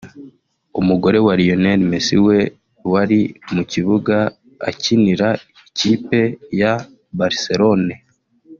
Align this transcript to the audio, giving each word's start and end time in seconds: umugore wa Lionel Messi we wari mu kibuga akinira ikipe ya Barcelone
umugore 0.79 1.17
wa 1.25 1.33
Lionel 1.39 1.81
Messi 1.91 2.17
we 2.27 2.39
wari 2.91 3.19
mu 3.53 3.63
kibuga 3.71 4.15
akinira 4.69 5.27
ikipe 5.67 6.19
ya 6.59 6.73
Barcelone 7.17 7.93